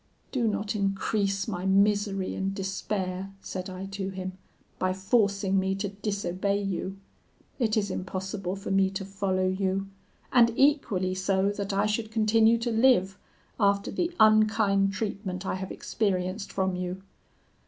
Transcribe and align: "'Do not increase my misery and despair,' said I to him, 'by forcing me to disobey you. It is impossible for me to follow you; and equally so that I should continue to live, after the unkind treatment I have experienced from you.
"'Do 0.31 0.47
not 0.47 0.75
increase 0.75 1.47
my 1.47 1.63
misery 1.63 2.33
and 2.33 2.55
despair,' 2.55 3.31
said 3.39 3.69
I 3.69 3.85
to 3.91 4.09
him, 4.09 4.31
'by 4.79 4.93
forcing 4.93 5.59
me 5.59 5.75
to 5.75 5.89
disobey 5.89 6.59
you. 6.59 6.97
It 7.59 7.77
is 7.77 7.91
impossible 7.91 8.55
for 8.55 8.71
me 8.71 8.89
to 8.89 9.05
follow 9.05 9.47
you; 9.47 9.89
and 10.33 10.51
equally 10.55 11.13
so 11.13 11.51
that 11.51 11.71
I 11.71 11.85
should 11.85 12.09
continue 12.09 12.57
to 12.57 12.71
live, 12.71 13.19
after 13.59 13.91
the 13.91 14.11
unkind 14.19 14.91
treatment 14.91 15.45
I 15.45 15.53
have 15.53 15.71
experienced 15.71 16.51
from 16.51 16.75
you. 16.75 17.03